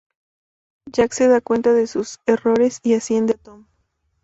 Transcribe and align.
Jack 0.91 1.11
se 1.13 1.27
da 1.27 1.41
cuenta 1.41 1.73
de 1.73 1.85
sus 1.85 2.21
errores 2.25 2.79
y 2.81 2.95
asciende 2.95 3.33
a 3.35 3.37
Tom. 3.37 3.67